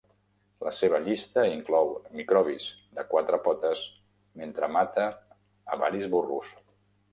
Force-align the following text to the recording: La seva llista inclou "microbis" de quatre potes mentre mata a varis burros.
La 0.67 0.71
seva 0.75 1.01
llista 1.07 1.43
inclou 1.49 1.91
"microbis" 2.21 2.65
de 2.99 3.05
quatre 3.13 3.41
potes 3.49 3.85
mentre 4.43 4.73
mata 4.79 5.07
a 5.77 5.81
varis 5.87 6.11
burros. 6.19 6.53